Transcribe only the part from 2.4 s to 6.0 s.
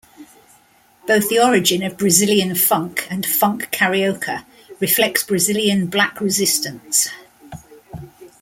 funk and "Funk carioca" reflects Brazilian